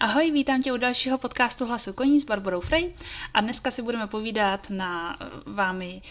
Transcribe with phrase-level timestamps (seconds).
[0.00, 2.94] Ahoj, vítám tě u dalšího podcastu Hlasu koní s Barbarou Frey
[3.34, 6.02] a dneska si budeme povídat na vámi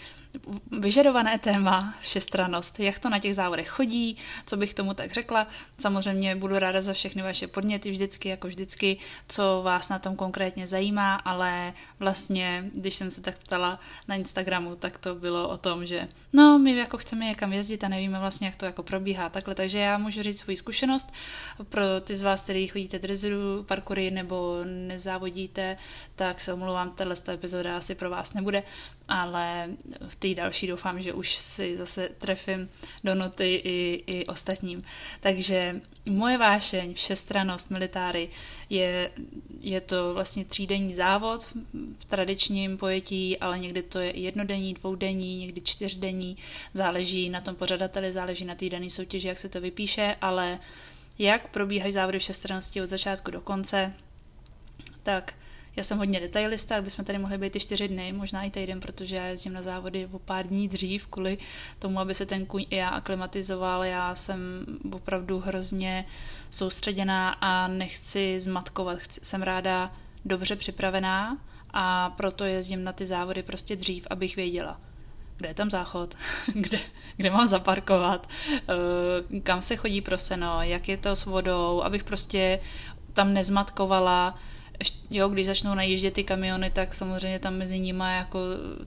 [0.78, 5.46] vyžadované téma všestranost, jak to na těch závodech chodí, co bych tomu tak řekla.
[5.78, 8.96] Samozřejmě budu ráda za všechny vaše podněty vždycky, jako vždycky,
[9.28, 14.76] co vás na tom konkrétně zajímá, ale vlastně, když jsem se tak ptala na Instagramu,
[14.76, 18.46] tak to bylo o tom, že no, my jako chceme někam jezdit a nevíme vlastně,
[18.46, 21.12] jak to jako probíhá takhle, takže já můžu říct svou zkušenost.
[21.68, 25.76] Pro ty z vás, kteří chodíte drezuru, parkoury nebo nezávodíte,
[26.16, 28.62] tak se omlouvám, tato epizoda asi pro vás nebude,
[29.08, 29.68] ale
[30.08, 32.68] v té další doufám, že už si zase trefím
[33.04, 34.80] do noty i, i ostatním.
[35.20, 38.28] Takže moje vášeň, všestranost, militáry,
[38.70, 39.10] je,
[39.60, 41.44] je to vlastně třídenní závod
[41.98, 46.36] v tradičním pojetí, ale někdy to je jednodenní, dvoudenní, někdy čtyřdenní,
[46.74, 50.58] záleží na tom pořadateli, záleží na té dané soutěži, jak se to vypíše, ale
[51.18, 53.92] jak probíhají závody všestrannosti od začátku do konce,
[55.02, 55.34] tak
[55.76, 58.80] já jsem hodně detailista, jak bychom tady mohli být i čtyři dny, možná i týden,
[58.80, 61.38] protože já jezdím na závody o pár dní dřív, kvůli
[61.78, 63.84] tomu, aby se ten kůň i já aklimatizoval.
[63.84, 66.04] Já jsem opravdu hrozně
[66.50, 68.98] soustředěná a nechci zmatkovat.
[68.98, 69.92] Chci, jsem ráda
[70.24, 71.38] dobře připravená
[71.70, 74.80] a proto jezdím na ty závody prostě dřív, abych věděla,
[75.36, 76.14] kde je tam záchod,
[76.54, 76.78] kde,
[77.16, 82.04] kde mám zaparkovat, eh, kam se chodí pro seno, jak je to s vodou, abych
[82.04, 82.60] prostě
[83.12, 84.38] tam nezmatkovala
[85.10, 88.38] jo, když začnou najíždět ty kamiony, tak samozřejmě tam mezi nimi jako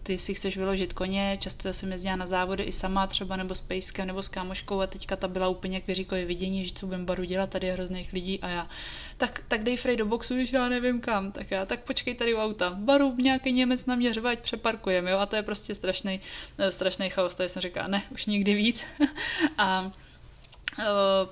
[0.03, 3.61] ty si chceš vyložit koně, často jsem jezdila na závody i sama třeba nebo s
[3.61, 7.05] pejskem nebo s kámoškou a teďka ta byla úplně k věříkovi vidění, že co budem
[7.05, 8.69] baru dělat, tady je hrozných lidí a já,
[9.17, 12.33] tak, tak dej Frej do boxu, když já nevím kam, tak já, tak počkej tady
[12.33, 15.75] u auta, baru nějaký Němec na mě řve, ať přeparkujeme, jo, a to je prostě
[15.75, 16.21] strašný,
[16.69, 18.85] strašný chaos, tady jsem říkala, ne, už nikdy víc.
[19.57, 19.91] A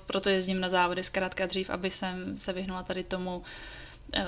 [0.05, 3.78] proto jezdím na závody zkrátka dřív, aby jsem se vyhnula tady tomu Eh,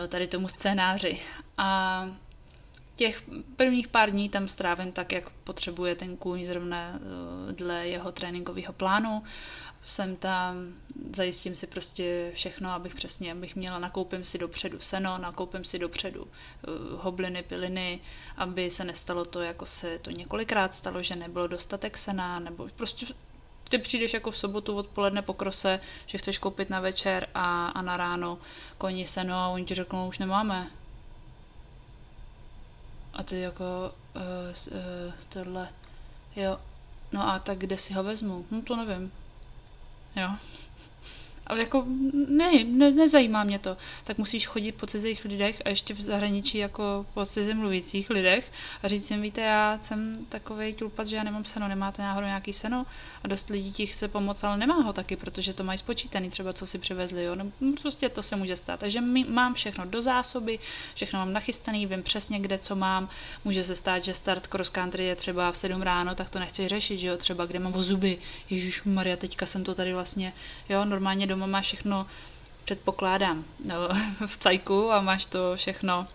[0.07, 1.19] tady tomu scénáři.
[1.57, 2.05] A
[3.01, 3.23] těch
[3.55, 8.73] prvních pár dní tam strávím tak, jak potřebuje ten kůň zrovna eh, dle jeho tréninkového
[8.73, 9.23] plánu.
[9.85, 10.55] Jsem tam,
[11.15, 16.27] zajistím si prostě všechno, abych přesně, abych měla, nakoupím si dopředu seno, nakoupím si dopředu
[16.27, 17.99] eh, hobliny, piliny,
[18.37, 23.05] aby se nestalo to, jako se to několikrát stalo, že nebylo dostatek sena, nebo prostě
[23.71, 27.81] ty přijdeš jako v sobotu odpoledne po krose, že chceš koupit na večer a, a
[27.81, 28.37] na ráno
[28.77, 30.67] koni seno a oni ti řeknou, už nemáme.
[33.13, 34.21] A ty jako uh,
[34.71, 35.69] uh, tohle,
[36.35, 36.59] jo,
[37.11, 38.45] no a tak kde si ho vezmu?
[38.51, 39.11] No to nevím.
[40.15, 40.29] Jo.
[41.47, 41.85] Ale jako
[42.27, 43.77] ne, ne, nezajímá mě to.
[44.03, 48.51] Tak musíš chodit po cizích lidech a ještě v zahraničí jako po cizím mluvících lidech
[48.83, 52.53] a říct jim, víte, já jsem takový tlupas, že já nemám seno, nemáte náhodou nějaký
[52.53, 52.85] seno
[53.23, 56.53] a dost lidí ti chce pomoct, ale nemá ho taky, protože to mají spočítaný, třeba
[56.53, 57.35] co si přivezli, jo.
[57.35, 58.79] No, prostě to se může stát.
[58.79, 60.59] Takže mám všechno do zásoby,
[60.95, 63.09] všechno mám nachystaný, vím přesně, kde co mám.
[63.45, 66.67] Může se stát, že start cross country je třeba v 7 ráno, tak to nechci
[66.67, 68.17] řešit, že jo, třeba kde mám zuby.
[68.49, 70.33] Ježíš Maria, teďka jsem to tady vlastně,
[70.69, 72.07] jo, normálně doma máš všechno,
[72.65, 73.75] předpokládám, no,
[74.27, 76.07] v cajku a máš to všechno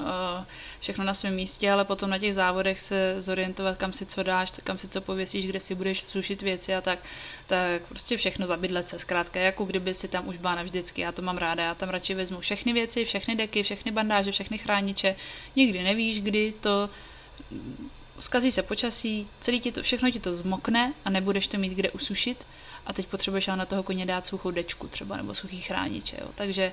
[0.00, 0.44] eh,
[0.80, 4.52] všechno na svém místě, ale potom na těch závodech se zorientovat, kam si co dáš,
[4.64, 6.98] kam si co pověsíš, kde si budeš sušit věci a tak,
[7.46, 11.22] tak prostě všechno zabydlet se, zkrátka, jako kdyby si tam už byla navždycky, já to
[11.22, 15.16] mám ráda, já tam radši vezmu všechny věci, všechny deky, všechny bandáže, všechny chrániče,
[15.56, 16.90] nikdy nevíš, kdy to
[18.20, 21.90] zkazí se počasí, celý ti to, všechno ti to zmokne a nebudeš to mít kde
[21.90, 22.46] usušit,
[22.86, 26.28] a teď potřebuješ na toho koně dát suchou dečku třeba nebo suchý chrániče, jo.
[26.34, 26.72] Takže,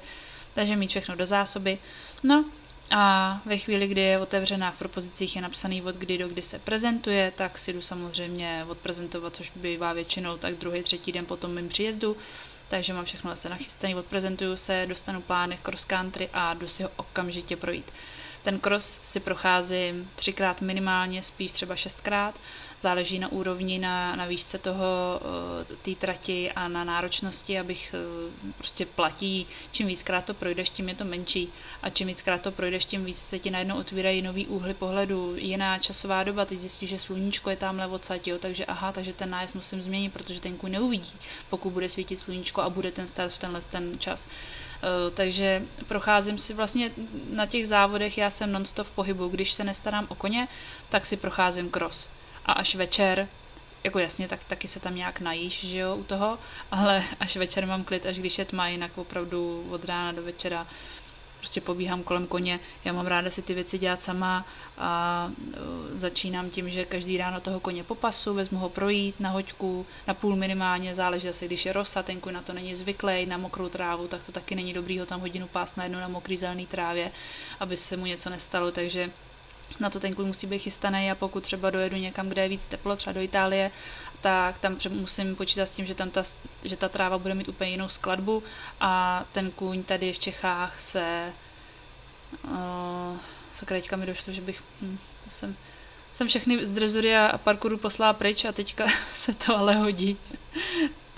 [0.53, 1.77] takže mít všechno do zásoby.
[2.23, 2.45] No
[2.91, 6.59] a ve chvíli, kdy je otevřená v propozicích, je napsaný od kdy do kdy se
[6.59, 11.55] prezentuje, tak si jdu samozřejmě odprezentovat, což bývá většinou tak druhý, třetí den po tom
[11.55, 12.17] mým příjezdu.
[12.69, 16.89] Takže mám všechno zase nachystané, odprezentuju se, dostanu plány cross country a jdu si ho
[16.95, 17.85] okamžitě projít.
[18.43, 22.35] Ten cross si procházím třikrát minimálně, spíš třeba šestkrát
[22.81, 25.21] záleží na úrovni, na, na výšce toho,
[25.71, 30.89] eh, té trati a na náročnosti, abych eh, prostě platí, čím víckrát to projdeš, tím
[30.89, 31.49] je to menší.
[31.83, 35.77] A čím víckrát to projdeš, tím víc se ti najednou otvírají nový úhly pohledu, jiná
[35.77, 39.55] časová doba, ty zjistíš, že sluníčko je tamhle odsaď, jo, takže aha, takže ten nájezd
[39.55, 41.13] musím změnit, protože ten kůň neuvidí,
[41.49, 44.27] pokud bude svítit sluníčko a bude ten start v tenhle ten čas.
[44.27, 46.91] Uh, takže procházím si vlastně
[47.29, 50.47] na těch závodech, já jsem non-stop v pohybu, když se nestarám o koně,
[50.89, 52.07] tak si procházím cross
[52.49, 53.27] a až večer,
[53.83, 56.39] jako jasně, tak taky se tam nějak najíš, že jo, u toho,
[56.71, 60.67] ale až večer mám klid, až když je tma, jinak opravdu od rána do večera
[61.39, 64.45] prostě pobíhám kolem koně, já mám ráda si ty věci dělat sama
[64.77, 69.85] a e, začínám tím, že každý ráno toho koně popasu, vezmu ho projít na hoďku,
[70.07, 73.37] na půl minimálně, záleží zase, když je rosa, ten koň na to není zvyklý, na
[73.37, 76.37] mokrou trávu, tak to taky není dobrý ho tam hodinu pás na jednu na mokrý
[76.37, 77.11] zelený trávě,
[77.59, 79.11] aby se mu něco nestalo, takže
[79.79, 82.67] na to ten kůň musí být chystaný a pokud třeba dojedu někam, kde je víc
[82.67, 83.71] teplo, třeba do Itálie,
[84.21, 86.23] tak tam musím počítat s tím, že, tam ta,
[86.63, 88.43] že ta tráva bude mít úplně jinou skladbu
[88.79, 91.33] a ten kůň tady v Čechách se
[92.43, 93.17] uh,
[93.53, 95.55] sakra, mi došlo, že bych, hm, to jsem,
[96.13, 98.85] jsem všechny z drezury a parkouru poslala pryč a teďka
[99.15, 100.17] se to ale hodí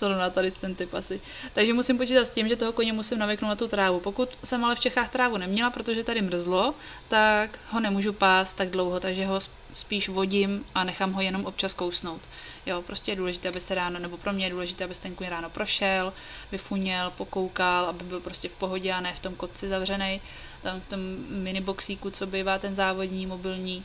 [0.06, 1.21] zrovna tady ten typ asi.
[1.53, 4.00] Takže musím počítat s tím, že toho koně musím navyknout na tu trávu.
[4.00, 6.74] Pokud jsem ale v Čechách trávu neměla, protože tady mrzlo,
[7.07, 9.39] tak ho nemůžu pást tak dlouho, takže ho
[9.75, 12.21] spíš vodím a nechám ho jenom občas kousnout.
[12.65, 15.15] Jo, prostě je důležité, aby se ráno, nebo pro mě je důležité, aby se ten
[15.15, 16.13] kůň ráno prošel,
[16.51, 20.21] vyfuněl, pokoukal, aby byl prostě v pohodě a ne v tom kotci zavřený,
[20.62, 21.00] tam v tom
[21.30, 23.83] miniboxíku, co bývá ten závodní, mobilní.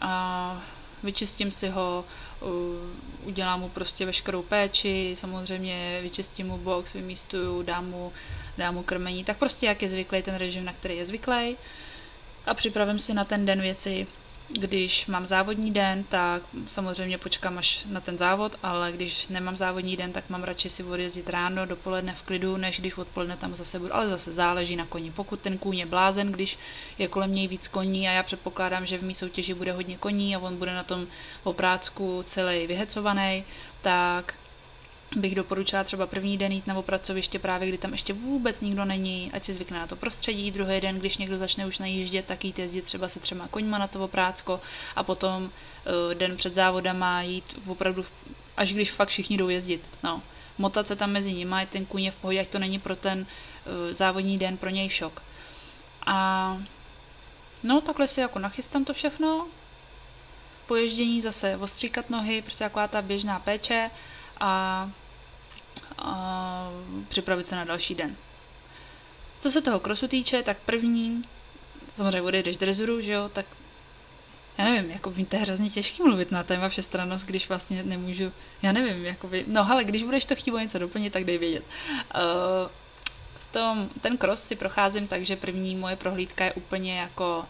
[0.00, 0.62] A
[1.04, 2.04] vyčistím si ho,
[3.24, 8.12] udělám mu prostě veškerou péči, samozřejmě vyčistím mu box, vymístuju, dám mu,
[8.58, 11.56] dám mu krmení, tak prostě jak je zvyklý ten režim, na který je zvyklý
[12.46, 14.06] a připravím si na ten den věci,
[14.48, 19.96] když mám závodní den, tak samozřejmě počkám až na ten závod, ale když nemám závodní
[19.96, 23.78] den, tak mám radši si odjezdit ráno, dopoledne v klidu, než když odpoledne tam zase
[23.78, 23.94] budu.
[23.94, 25.10] Ale zase záleží na koni.
[25.10, 26.58] Pokud ten kůň je blázen, když
[26.98, 30.36] je kolem něj víc koní a já předpokládám, že v mý soutěži bude hodně koní
[30.36, 31.06] a on bude na tom
[31.44, 33.44] oprácku celý vyhecovaný,
[33.82, 34.34] tak
[35.16, 39.30] bych doporučila třeba první den jít na pracoviště právě, kdy tam ještě vůbec nikdo není,
[39.32, 42.58] ať si zvykne na to prostředí, druhý den, když někdo začne už najíždět, tak jít
[42.58, 44.60] jezdit třeba se třema koňma na to prácko
[44.96, 48.04] a potom uh, den před závodama jít opravdu,
[48.56, 49.88] až když fakt všichni jdou jezdit.
[50.02, 50.22] No.
[50.58, 52.96] Motat se tam mezi nimi, ať ten kůň je v pohodě, ať to není pro
[52.96, 55.22] ten uh, závodní den pro něj šok.
[56.06, 56.58] A
[57.62, 59.46] no takhle si jako nachystám to všechno,
[60.66, 63.90] poježdění zase ostříkat nohy, prostě taková ta běžná péče
[64.40, 64.90] a
[65.98, 66.70] a
[67.08, 68.16] připravit se na další den.
[69.40, 71.22] Co se toho krosu týče, tak první,
[71.94, 73.46] samozřejmě odejdeš drezuru, že jo, tak
[74.58, 78.32] já nevím, jako to je hrozně těžký mluvit na téma všestrannost, když vlastně nemůžu,
[78.62, 81.64] já nevím, jakoby, no ale když budeš to chtít něco doplnit, tak dej vědět.
[82.14, 82.70] Uh,
[83.40, 87.46] v tom, ten cross si procházím, takže první moje prohlídka je úplně jako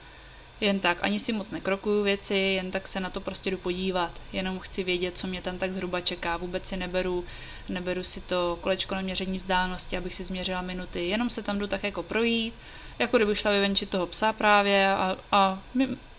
[0.61, 4.11] jen tak, ani si moc nekrokuju věci, jen tak se na to prostě jdu podívat.
[4.33, 6.37] Jenom chci vědět, co mě tam tak zhruba čeká.
[6.37, 7.25] Vůbec si neberu,
[7.69, 11.09] neberu si to kolečko na měření vzdálenosti, abych si změřila minuty.
[11.09, 12.55] Jenom se tam jdu tak jako projít,
[12.99, 15.59] jako kdybych šla vyvenčit toho psa právě a, a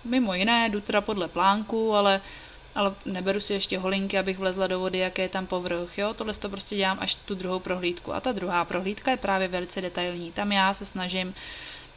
[0.04, 2.22] mimo jiné jdu teda podle plánku, ale
[2.76, 6.34] ale neberu si ještě holinky, abych vlezla do vody, jaké je tam povrch, jo, tohle
[6.34, 8.14] to prostě dělám až tu druhou prohlídku.
[8.14, 10.32] A ta druhá prohlídka je právě velice detailní.
[10.32, 11.36] Tam já se snažím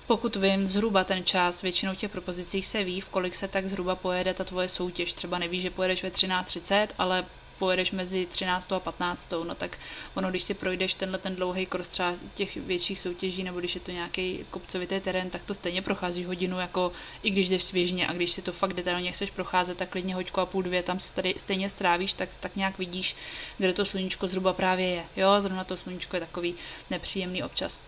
[0.09, 3.97] pokud vím, zhruba ten čas, většinou těch propozicích se ví, v kolik se tak zhruba
[3.97, 5.15] pojede ta tvoje soutěž.
[5.15, 7.25] Třeba nevíš, že pojedeš ve 13.30, ale
[7.59, 8.73] pojedeš mezi 13.
[8.73, 9.33] a 15.
[9.47, 9.79] No tak
[10.15, 13.81] ono, když si projdeš tenhle ten dlouhý kros třeba těch větších soutěží, nebo když je
[13.81, 18.13] to nějaký kopcovitý terén, tak to stejně prochází hodinu, jako i když jdeš svěžně a
[18.13, 20.99] když si to fakt detailně chceš procházet, tak klidně hoďku a půl dvě tam
[21.37, 23.17] stejně strávíš, tak, tak nějak vidíš,
[23.59, 25.05] kde to sluníčko zhruba právě je.
[25.17, 26.55] Jo, zrovna to sluníčko je takový
[26.91, 27.81] nepříjemný občas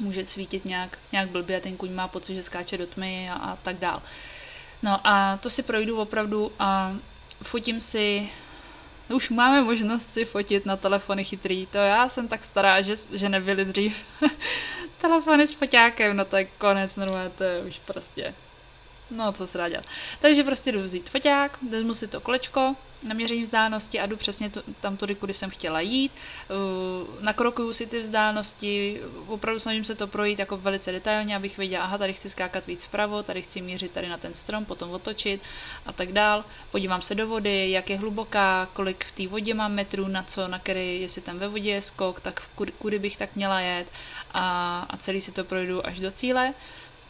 [0.00, 3.34] může svítit nějak, nějak blbě a ten kuň má pocit, že skáče do tmy a,
[3.34, 4.02] a tak dál.
[4.82, 6.96] No a to si projdu opravdu a
[7.42, 8.28] fotím si
[9.08, 11.66] už máme možnost si fotit na telefony chytrý.
[11.66, 13.96] To já jsem tak stará, že, že nebyly dřív
[15.00, 18.34] telefony s foťákem, no to je konec normálně, to je už prostě
[19.10, 19.84] No, co se dá dělat.
[20.20, 24.50] Takže prostě jdu vzít foťák, vezmu si to kolečko na měření vzdálenosti a jdu přesně
[24.80, 26.12] tam tudy, kudy jsem chtěla jít.
[26.12, 31.84] Uh, nakrokuju si ty vzdálenosti, opravdu snažím se to projít jako velice detailně, abych věděla,
[31.84, 35.42] aha, tady chci skákat víc vpravo, tady chci mířit tady na ten strom, potom otočit
[35.86, 36.44] a tak dál.
[36.70, 40.48] Podívám se do vody, jak je hluboká, kolik v té vodě mám metrů, na co,
[40.48, 43.86] na který, jestli tam ve vodě je skok, tak kudy, kudy bych tak měla jet
[44.34, 46.54] a, a celý si to projdu až do cíle.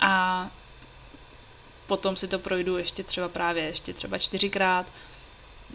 [0.01, 0.51] A
[1.87, 4.87] potom si to projdu ještě třeba právě ještě třeba čtyřikrát,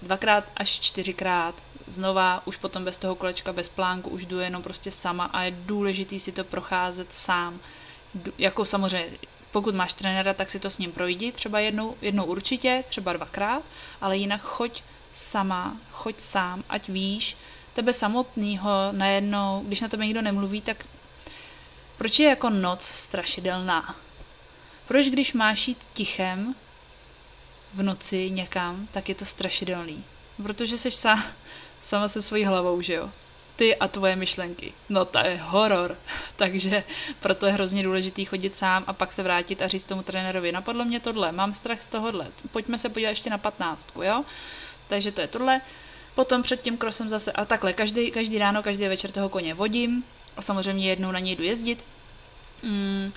[0.02, 1.56] dvakrát až čtyřikrát,
[1.88, 5.52] znova už potom bez toho kolečka, bez plánku, už jdu jenom prostě sama a je
[5.52, 7.60] důležitý si to procházet sám.
[8.38, 9.18] Jako samozřejmě,
[9.52, 13.64] pokud máš trenéra, tak si to s ním projdi, třeba jednou, jednou určitě, třeba dvakrát,
[14.02, 17.38] ale jinak choď sama, choď sám, ať víš,
[17.74, 20.86] tebe samotného najednou, když na tebe nikdo nemluví, tak
[21.98, 23.96] proč je jako noc strašidelná?
[24.90, 26.56] Proč když máš jít tichem
[27.74, 30.04] v noci někam, tak je to strašidelný?
[30.44, 31.26] Protože jsi sa,
[31.82, 33.10] sama se svojí hlavou, že jo?
[33.56, 34.74] ty a tvoje myšlenky.
[34.90, 35.98] No to je horor.
[36.36, 36.84] Takže
[37.20, 40.86] proto je hrozně důležitý chodit sám a pak se vrátit a říct tomu trenérovi, napadlo
[40.86, 44.24] mě tohle, mám strach z tohohle, pojďme se podívat ještě na patnáctku, jo?
[44.88, 45.62] Takže to je tohle.
[46.16, 50.04] Potom před tím krosem zase, a takhle, každý, každý ráno, každý večer toho koně vodím
[50.38, 51.86] a samozřejmě jednou na něj jdu jezdit.
[52.64, 53.12] Mm,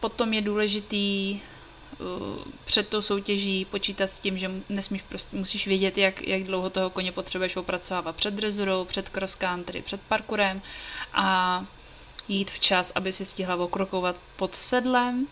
[0.00, 1.40] potom je důležitý
[1.98, 2.08] uh,
[2.64, 6.90] před tou soutěží počítat s tím, že nesmíš prostě, musíš vědět, jak, jak dlouho toho
[6.90, 8.16] koně potřebuješ opracovávat.
[8.16, 10.62] Před drezurou, před cross country, před parkurem
[11.12, 11.64] a
[12.28, 15.26] jít včas, aby si stihla okrokovat pod sedlem,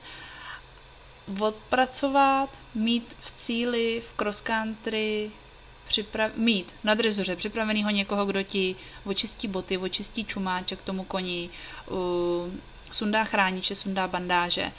[1.40, 5.30] odpracovat, mít v cíli v cross country
[5.88, 11.50] připra- mít na drezuře připraveného někoho, kdo ti očistí boty, očistí čumáče k tomu koni,
[11.87, 11.96] uh,
[12.95, 14.73] sundá chrániče, sundá bandáže,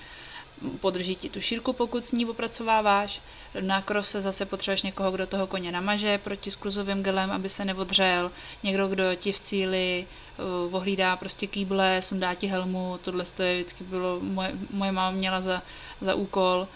[0.82, 3.22] podrží ti tu šírku, pokud s ní opracováváš.
[3.62, 8.32] Na krose zase potřebuješ někoho, kdo toho koně namaže proti skluzovým gelem, aby se neodřel.
[8.64, 10.08] Někdo, kdo ti v cíli
[10.68, 13.00] uh, ohlídá prostě kýble, sundá ti helmu.
[13.04, 15.62] Tohle je vždycky bylo, moje, moje máma měla za,
[16.02, 16.68] za úkol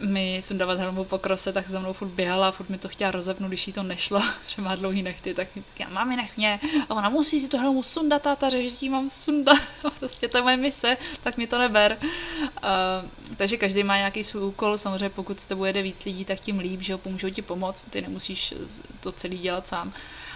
[0.00, 3.10] mi sundávat helmu po krose, tak za mnou furt běhala a furt mi to chtěla
[3.10, 6.60] rozepnout, když jí to nešlo, že má dlouhý nechty, tak mi říká, mami nech mě,
[6.88, 9.58] a ona musí si tu helmu sundat, táta, že ti mám sundat,
[9.98, 11.98] prostě to je moje mise, tak mi to neber.
[12.00, 16.40] Uh, takže každý má nějaký svůj úkol, samozřejmě pokud s tebou jede víc lidí, tak
[16.40, 18.54] tím líp, že ho pomůžou ti pomoct, ty nemusíš
[19.00, 19.92] to celý dělat sám,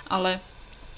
[0.06, 0.40] ale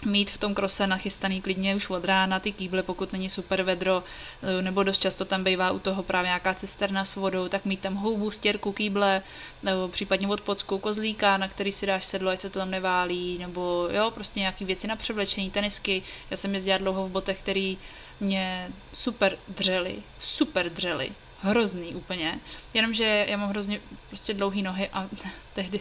[0.05, 4.05] mít v tom krose nachystaný klidně už od rána ty kýble, pokud není super vedro,
[4.43, 7.81] eh, nebo dost často tam bývá u toho právě nějaká cisterna s vodou, tak mít
[7.81, 9.23] tam houbu, stěrku, kýble,
[9.63, 13.39] nebo případně od pocku kozlíka, na který si dáš sedlo, ať se to tam neválí,
[13.39, 16.03] nebo jo, prostě nějaký věci na převlečení, tenisky.
[16.31, 17.79] Já jsem jezdila dlouho v botech, který
[18.21, 21.13] mě super dřeli, super dřeli
[21.45, 22.41] hrozný úplně,
[22.75, 25.09] jenomže já mám hrozně prostě dlouhé nohy a
[25.55, 25.81] tehdy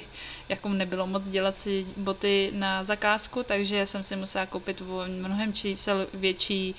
[0.49, 5.53] jako nebylo moc dělat si boty na zakázku, takže jsem si musela koupit o mnohem
[5.53, 6.75] čísel větší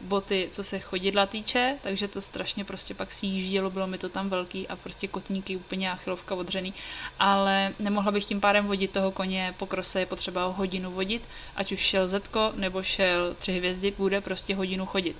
[0.00, 4.28] boty, co se chodidla týče, takže to strašně prostě pak sjíždělo, bylo mi to tam
[4.28, 6.74] velký a prostě kotníky úplně achilovka odřený,
[7.18, 11.22] ale nemohla bych tím pádem vodit toho koně po krose, je potřeba ho hodinu vodit,
[11.56, 15.16] ať už šel zetko nebo šel tři hvězdy, bude prostě hodinu chodit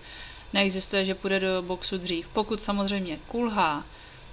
[0.53, 2.29] neexistuje, že půjde do boxu dřív.
[2.29, 3.85] Pokud samozřejmě kulhá,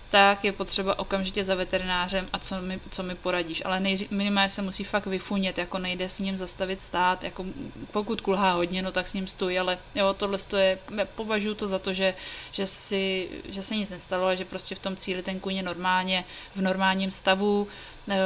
[0.10, 3.62] tak je potřeba okamžitě za veterinářem a co mi, co mi poradíš.
[3.66, 7.46] Ale nejří, minimálně se musí fakt vyfunět, jako nejde s ním zastavit stát, jako
[7.92, 10.80] pokud kulhá hodně, no tak s ním stůj, ale jo, tohle je,
[11.16, 12.16] považuji to za to, že,
[12.52, 15.64] že, si, že se nic nestalo a že prostě v tom cíli ten kůň je
[15.64, 17.68] normálně, v normálním stavu,
[18.10, 18.18] e,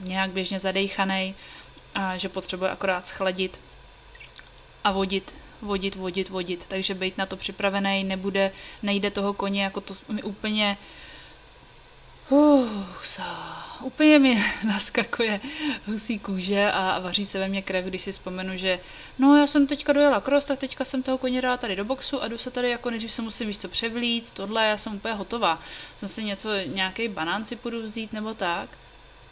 [0.00, 1.34] nějak běžně zadejchaný
[1.94, 3.60] a že potřebuje akorát schladit
[4.84, 6.64] a vodit vodit, vodit, vodit.
[6.68, 8.52] Takže být na to připravený, nebude,
[8.82, 10.76] nejde toho koně, jako to mi úplně
[12.32, 13.24] Uh, sa,
[13.80, 15.40] úplně mi naskakuje
[15.86, 18.80] husí kůže a vaří se ve mně krev, když si vzpomenu, že
[19.18, 22.22] no já jsem teďka dojela cross, tak teďka jsem toho koně dala tady do boxu
[22.22, 25.14] a jdu se tady jako nejdřív se musím víc co převlíct, tohle, já jsem úplně
[25.14, 25.58] hotová.
[25.98, 28.68] Jsem si něco, nějaký banán si půjdu vzít nebo tak.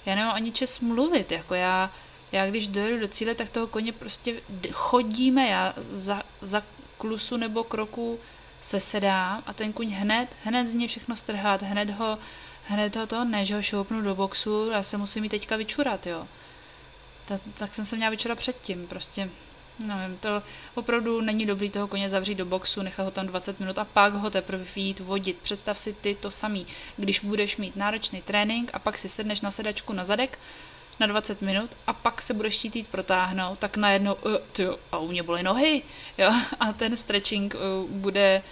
[0.07, 1.91] Já nemám ani čas mluvit, jako já,
[2.33, 4.35] já když dojedu do cíle, tak toho koně prostě
[4.73, 6.63] chodíme, já za, za
[6.99, 8.19] klusu nebo kroku
[8.61, 12.19] se sedám a ten kuň hned, hned z něj všechno strhat, hned ho,
[12.67, 16.07] hned ho to, ne, že ho šoupnu do boxu, já se musím jít teďka vyčurat,
[16.07, 16.29] jo.
[17.29, 19.31] Tak, tak jsem se měla vyčurat předtím, prostě,
[19.79, 20.43] nevím, to
[20.75, 24.13] opravdu není dobrý toho koně zavřít do boxu, nechat ho tam 20 minut a pak
[24.15, 25.39] ho teprve jít vodit.
[25.43, 29.51] Představ si ty to samý, když budeš mít náročný trénink a pak si sedneš na
[29.51, 30.39] sedačku na zadek,
[31.01, 34.99] na 20 minut a pak se budeš chtít jít protáhnout, tak najednou, uh, tyjo, a
[34.99, 35.83] u mě byly nohy,
[36.19, 36.31] jo,
[36.61, 38.43] a ten stretching uh, bude,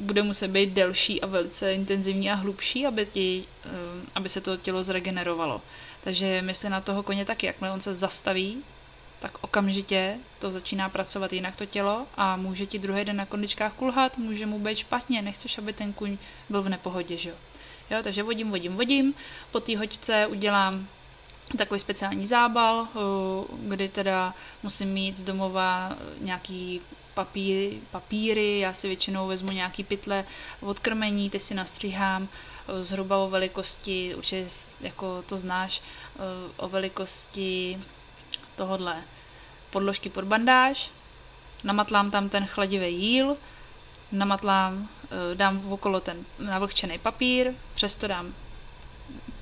[0.00, 3.72] bude muset být delší a velice intenzivní a hlubší, aby, ti, uh,
[4.14, 5.62] aby se to tělo zregenerovalo.
[6.04, 8.62] Takže myslím na toho koně taky, jakmile on se zastaví,
[9.20, 13.72] tak okamžitě to začíná pracovat jinak to tělo a může ti druhý den na kondičkách
[13.72, 16.18] kulhat, může mu být špatně, nechceš, aby ten kuň
[16.48, 17.36] byl v nepohodě, že jo.
[17.90, 19.14] Jo, takže vodím, vodím, vodím,
[19.52, 20.88] po té hoďce udělám
[21.58, 22.98] takový speciální zábal, eh,
[23.68, 26.80] kdy teda musím mít z domova nějaký
[27.14, 30.24] papíry, papíry, já si většinou vezmu nějaký pytle
[30.60, 34.48] od krmení, ty si nastříhám eh, zhruba o velikosti, určitě
[34.80, 35.82] jako to znáš,
[36.16, 36.20] eh,
[36.56, 37.80] o velikosti
[38.56, 39.02] tohodle
[39.70, 40.90] podložky pod bandáž,
[41.64, 43.36] namatlám tam ten chladivý jíl,
[44.12, 44.88] namatlám,
[45.34, 48.34] dám okolo ten navlhčený papír, přesto dám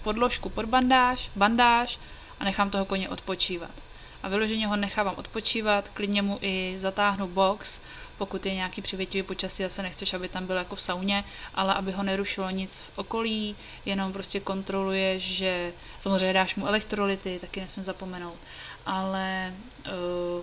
[0.08, 1.98] podložku pod bandáž, bandáž
[2.40, 3.70] a nechám toho koně odpočívat.
[4.22, 7.80] A vyloženě ho nechávám odpočívat, klidně mu i zatáhnu box,
[8.18, 11.24] pokud je nějaký přivětivý počasí, zase nechceš, aby tam byl jako v sauně,
[11.54, 17.38] ale aby ho nerušilo nic v okolí, jenom prostě kontroluješ, že samozřejmě dáš mu elektrolyty,
[17.40, 18.36] taky nesmím zapomenout.
[18.88, 19.92] Ale uh,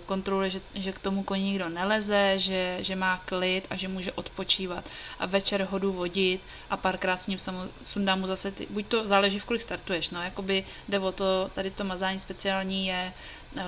[0.06, 4.12] kontroluje, že, že k tomu koni nikdo neleze, že, že má klid a že může
[4.12, 4.84] odpočívat.
[5.18, 8.86] A večer ho jdu vodit a párkrát s ním samo, sundám mu zase, ty, buď
[8.86, 13.12] to záleží, v kolik startuješ, no, jakoby jde o to, tady to mazání speciální je
[13.54, 13.62] uh,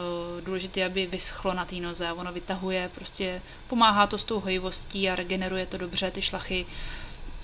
[0.44, 5.10] důležité, aby vyschlo na té noze a ono vytahuje, prostě pomáhá to s tou hojivostí
[5.10, 6.66] a regeneruje to dobře ty šlachy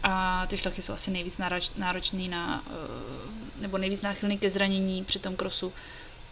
[0.02, 5.04] a ty šlachy jsou asi nejvíc nároč, náročný na, uh, nebo nejvíc náchylný ke zranění
[5.04, 5.72] při tom krosu,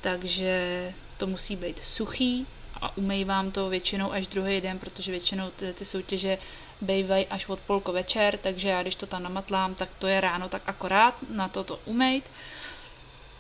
[0.02, 2.46] takže to musí být suchý
[2.80, 6.38] a umývám to většinou až druhý den, protože většinou ty, ty soutěže
[6.80, 10.48] bývají až od polko večer, takže já když to tam namatlám, tak to je ráno
[10.48, 12.24] tak akorát na to to umejt.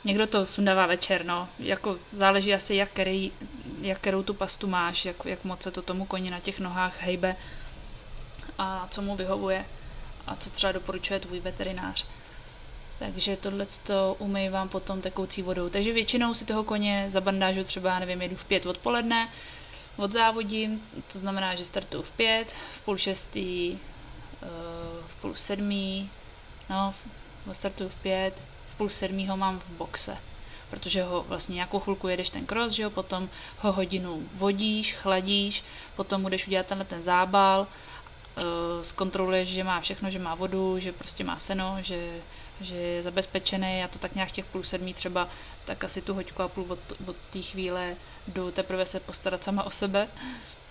[0.04, 3.32] Někdo to sundává večer, no, jako záleží asi, jak, který,
[3.80, 7.02] jak kterou tu pastu máš, jak, jak moc se to tomu koni na těch nohách
[7.02, 7.36] hejbe
[8.58, 9.64] a co mu vyhovuje
[10.26, 12.06] a co třeba doporučuje tvůj veterinář.
[13.04, 15.68] Takže tohle to umývám potom tekoucí vodou.
[15.68, 19.28] Takže většinou si toho koně zabandážu třeba, nevím, jedu v pět odpoledne,
[19.96, 20.82] odzávodím,
[21.12, 23.78] to znamená, že startuju v pět, v půl šestý,
[24.42, 24.46] eh,
[25.06, 26.10] v půl sedmý,
[26.70, 26.94] no,
[27.52, 28.34] startuju v pět,
[28.74, 30.16] v půl sedmý ho mám v boxe
[30.70, 33.28] protože ho vlastně nějakou chvilku jedeš ten cross, že jo, potom
[33.58, 35.64] ho hodinu vodíš, chladíš,
[35.96, 40.92] potom budeš udělat tenhle ten zábal, eh, zkontroluješ, že má všechno, že má vodu, že
[40.92, 42.20] prostě má seno, že
[42.62, 45.28] že je zabezpečený, já to tak nějak těch půl sedmí třeba,
[45.64, 47.96] tak asi tu hoďku a půl od, od té chvíle
[48.28, 50.08] jdu teprve se postarat sama o sebe.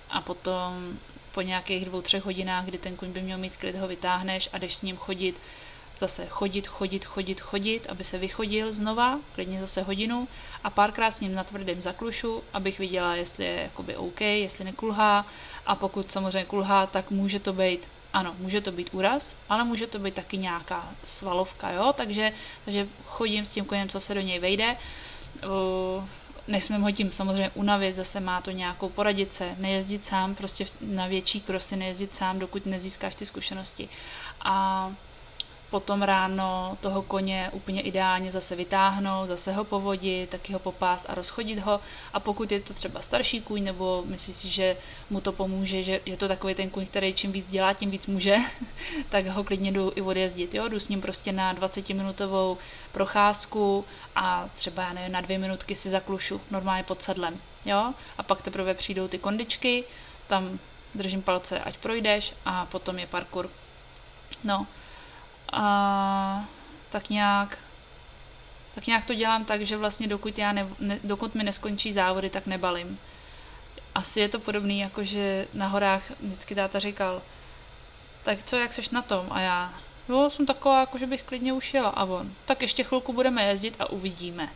[0.09, 0.97] A potom
[1.31, 4.57] po nějakých dvou, třech hodinách, kdy ten kuň by měl mít klid, ho vytáhneš a
[4.57, 5.35] jdeš s ním chodit,
[5.99, 10.27] zase chodit, chodit, chodit, chodit, aby se vychodil znova, klidně zase hodinu
[10.63, 15.25] a párkrát s ním na tvrdém zaklušu, abych viděla, jestli je jakoby OK, jestli nekulhá.
[15.65, 19.87] A pokud samozřejmě kulhá, tak může to být ano, může to být úraz, ale může
[19.87, 22.31] to být taky nějaká svalovka, jo, takže,
[22.65, 24.77] takže chodím s tím koněm, co se do něj vejde,
[26.47, 31.41] nesmím ho tím samozřejmě unavit, zase má to nějakou poradice, nejezdit sám, prostě na větší
[31.41, 33.89] krosy nejezdit sám, dokud nezískáš ty zkušenosti.
[34.41, 34.91] A
[35.71, 41.15] potom ráno toho koně úplně ideálně zase vytáhnout, zase ho povodit, taky ho popás a
[41.15, 41.79] rozchodit ho.
[42.13, 44.77] A pokud je to třeba starší kůň, nebo myslíš si, že
[45.09, 48.07] mu to pomůže, že je to takový ten kůň, který čím víc dělá, tím víc
[48.07, 48.37] může,
[49.09, 50.53] tak ho klidně jdu i odjezdit.
[50.53, 50.67] Jo?
[50.67, 52.57] Jdu s ním prostě na 20-minutovou
[52.91, 57.39] procházku a třeba nevím, na dvě minutky si zaklušu normálně pod sedlem.
[57.65, 57.93] Jo?
[58.17, 59.83] A pak teprve přijdou ty kondičky,
[60.27, 60.59] tam
[60.95, 63.49] držím palce, ať projdeš a potom je parkour.
[64.43, 64.67] No,
[65.51, 66.45] a
[66.91, 67.57] tak nějak
[68.75, 72.29] tak nějak to dělám tak, že vlastně dokud, já ne, ne, dokud mi neskončí závody,
[72.29, 72.99] tak nebalím.
[73.95, 77.21] Asi je to podobný, jako že na horách vždycky táta říkal,
[78.23, 79.27] tak co, jak seš na tom?
[79.29, 79.73] A já,
[80.09, 81.89] jo, jsem taková, jako že bych klidně už jela.
[81.89, 84.49] A on, tak ještě chvilku budeme jezdit a uvidíme.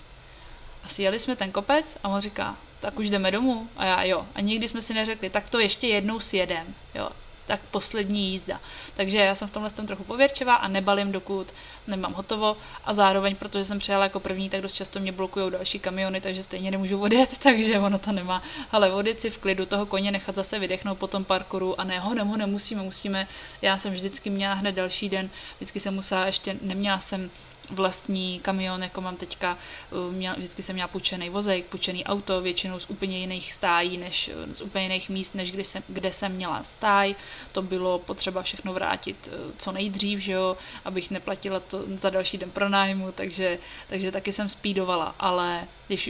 [0.84, 3.70] Asi jeli jsme ten kopec a on říká, tak už jdeme domů.
[3.78, 4.26] A já, jo.
[4.36, 6.76] A nikdy jsme si neřekli, tak to ještě jednou sjedem.
[6.96, 7.10] Jo
[7.48, 8.60] tak poslední jízda.
[8.96, 11.48] Takže já jsem v tomhle tom trochu pověrčivá a nebalím, dokud
[11.88, 15.80] nemám hotovo a zároveň, protože jsem přijela jako první, tak dost často mě blokují další
[15.80, 18.44] kamiony, takže stejně nemůžu odjet, takže ono to nemá.
[18.72, 22.00] Ale vodit si v klidu toho koně nechat zase vydechnout po tom parkouru a ne,
[22.00, 23.28] ho, ho nemusíme, musíme.
[23.62, 27.30] Já jsem vždycky měla hned další den, vždycky jsem musela ještě, neměla jsem
[27.70, 29.58] vlastní kamion, jako mám teďka,
[29.92, 34.32] uh, měl, vždycky jsem měla půjčený vozek, půjčený auto, většinou z úplně jiných stájí, než
[34.54, 37.16] z úplně jiných míst, než kde jsem, kde jsem měla stáj.
[37.52, 42.38] To bylo potřeba všechno vrátit uh, co nejdřív, že jo, abych neplatila to za další
[42.38, 46.10] den pronájmu, takže, takže taky jsem speedovala, ale když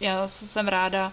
[0.00, 1.12] já jsem ráda,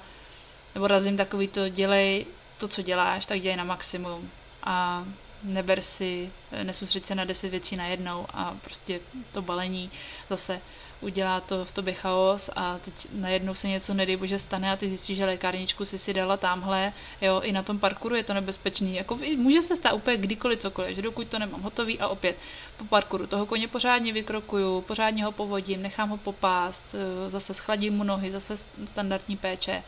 [0.75, 2.25] nebo razím takový to, dělej
[2.58, 4.29] to, co děláš, tak dělej na maximum.
[4.63, 5.06] A
[5.43, 6.32] neber si,
[6.63, 8.99] nesoustřed se na deset věcí najednou a prostě
[9.34, 9.91] to balení
[10.29, 10.62] zase
[11.03, 14.89] udělá to v tobě chaos a teď najednou se něco nedej bože stane a ty
[14.89, 18.95] zjistíš, že lékárničku si si dala tamhle, jo, i na tom parkouru je to nebezpečný,
[18.95, 22.38] jako může se stát úplně kdykoliv cokoliv, že dokud to nemám hotový a opět
[22.77, 27.93] po parkouru toho koně pořádně vykrokuju, pořádně ho povodím, nechám ho popást, eh, zase schladím
[27.93, 29.84] mu nohy, zase standardní péče,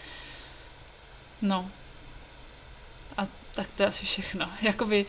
[1.42, 1.70] no,
[3.18, 4.50] a tak to je asi všechno.
[4.62, 5.06] Jakoby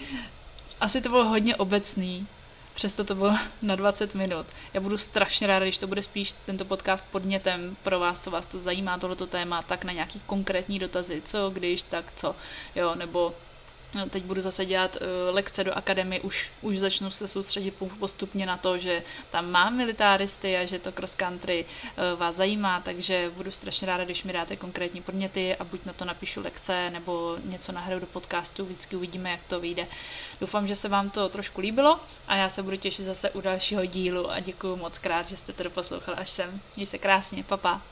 [0.81, 2.27] asi to bylo hodně obecný,
[2.75, 4.47] přesto to bylo na 20 minut.
[4.75, 8.47] Já budu strašně ráda, když to bude spíš tento podcast podnětem pro vás, co vás
[8.47, 12.37] to zajímá, tohleto téma, tak na nějaký konkrétní dotazy, co, když, tak co,
[12.75, 13.35] jo, nebo
[13.95, 18.47] No, teď budu zase dělat uh, lekce do akademie, už, už začnu se soustředit postupně
[18.47, 23.31] na to, že tam mám militáristy a že to cross country uh, vás zajímá, takže
[23.35, 27.37] budu strašně ráda, když mi dáte konkrétní podněty a buď na to napíšu lekce nebo
[27.45, 29.87] něco nahraju do podcastu, vždycky uvidíme, jak to vyjde.
[30.41, 33.85] Doufám, že se vám to trošku líbilo a já se budu těšit zase u dalšího
[33.85, 36.61] dílu a děkuji moc krát, že jste to doposlouchali až sem.
[36.77, 37.83] Měj se krásně, papa.